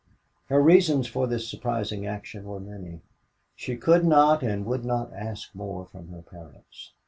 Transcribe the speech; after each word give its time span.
Her 0.47 0.59
reasons 0.59 1.05
for 1.07 1.27
this 1.27 1.47
surprising 1.47 2.07
action 2.07 2.45
were 2.45 2.59
many. 2.59 3.01
She 3.55 3.77
could 3.77 4.03
not 4.03 4.41
and 4.41 4.65
would 4.65 4.83
not 4.83 5.13
ask 5.13 5.53
more 5.53 5.85
from 5.85 6.07
her 6.07 6.23
parents. 6.23 6.91